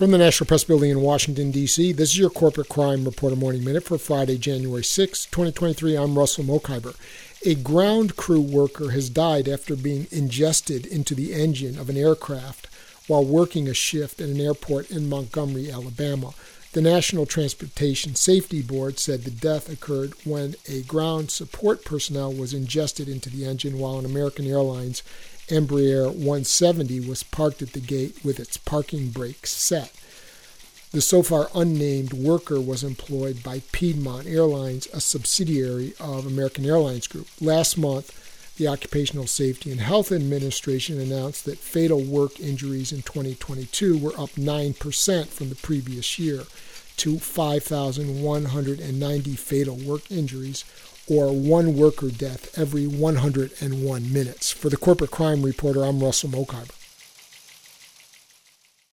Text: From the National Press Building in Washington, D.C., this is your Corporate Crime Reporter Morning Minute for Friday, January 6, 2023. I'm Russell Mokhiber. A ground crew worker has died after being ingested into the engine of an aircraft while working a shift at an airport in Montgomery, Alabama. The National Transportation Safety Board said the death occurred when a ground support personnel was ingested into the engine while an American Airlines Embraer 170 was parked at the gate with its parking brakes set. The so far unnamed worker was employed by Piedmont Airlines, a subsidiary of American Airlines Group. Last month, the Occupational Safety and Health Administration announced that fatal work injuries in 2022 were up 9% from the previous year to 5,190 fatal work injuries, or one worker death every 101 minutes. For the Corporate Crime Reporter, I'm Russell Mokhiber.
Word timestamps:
From 0.00 0.12
the 0.12 0.16
National 0.16 0.48
Press 0.48 0.64
Building 0.64 0.88
in 0.88 1.02
Washington, 1.02 1.50
D.C., 1.50 1.92
this 1.92 2.08
is 2.12 2.18
your 2.18 2.30
Corporate 2.30 2.70
Crime 2.70 3.04
Reporter 3.04 3.36
Morning 3.36 3.62
Minute 3.62 3.84
for 3.84 3.98
Friday, 3.98 4.38
January 4.38 4.82
6, 4.82 5.26
2023. 5.26 5.94
I'm 5.94 6.18
Russell 6.18 6.44
Mokhiber. 6.44 6.96
A 7.44 7.54
ground 7.54 8.16
crew 8.16 8.40
worker 8.40 8.92
has 8.92 9.10
died 9.10 9.46
after 9.46 9.76
being 9.76 10.06
ingested 10.10 10.86
into 10.86 11.14
the 11.14 11.34
engine 11.34 11.78
of 11.78 11.90
an 11.90 11.98
aircraft 11.98 12.66
while 13.08 13.22
working 13.22 13.68
a 13.68 13.74
shift 13.74 14.22
at 14.22 14.30
an 14.30 14.40
airport 14.40 14.90
in 14.90 15.06
Montgomery, 15.06 15.70
Alabama. 15.70 16.32
The 16.72 16.80
National 16.80 17.26
Transportation 17.26 18.14
Safety 18.14 18.62
Board 18.62 18.98
said 18.98 19.24
the 19.24 19.30
death 19.30 19.70
occurred 19.70 20.14
when 20.24 20.54
a 20.66 20.80
ground 20.80 21.30
support 21.30 21.84
personnel 21.84 22.32
was 22.32 22.54
ingested 22.54 23.06
into 23.06 23.28
the 23.28 23.44
engine 23.44 23.78
while 23.78 23.98
an 23.98 24.06
American 24.06 24.46
Airlines 24.46 25.02
Embraer 25.50 26.06
170 26.06 27.00
was 27.00 27.22
parked 27.22 27.60
at 27.60 27.72
the 27.72 27.80
gate 27.80 28.24
with 28.24 28.40
its 28.40 28.56
parking 28.56 29.10
brakes 29.10 29.50
set. 29.50 29.92
The 30.92 31.00
so 31.00 31.22
far 31.22 31.48
unnamed 31.54 32.12
worker 32.12 32.60
was 32.60 32.82
employed 32.82 33.42
by 33.42 33.62
Piedmont 33.70 34.26
Airlines, 34.26 34.88
a 34.92 35.00
subsidiary 35.00 35.94
of 36.00 36.26
American 36.26 36.64
Airlines 36.64 37.06
Group. 37.06 37.28
Last 37.40 37.78
month, 37.78 38.16
the 38.56 38.68
Occupational 38.68 39.26
Safety 39.26 39.70
and 39.70 39.80
Health 39.80 40.12
Administration 40.12 41.00
announced 41.00 41.44
that 41.44 41.58
fatal 41.58 42.02
work 42.02 42.40
injuries 42.40 42.92
in 42.92 43.02
2022 43.02 43.98
were 43.98 44.18
up 44.18 44.30
9% 44.30 45.26
from 45.28 45.48
the 45.48 45.54
previous 45.54 46.18
year 46.18 46.44
to 46.98 47.18
5,190 47.18 49.36
fatal 49.36 49.76
work 49.76 50.10
injuries, 50.10 50.64
or 51.10 51.32
one 51.32 51.76
worker 51.76 52.08
death 52.08 52.56
every 52.56 52.86
101 52.86 54.12
minutes. 54.12 54.52
For 54.52 54.68
the 54.70 54.76
Corporate 54.76 55.10
Crime 55.10 55.42
Reporter, 55.42 55.84
I'm 55.84 56.02
Russell 56.02 56.30
Mokhiber. 56.30 56.79